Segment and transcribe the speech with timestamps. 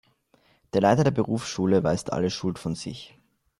[0.73, 3.19] Der Leiter der Berufsschule weist alle Schuld von sich.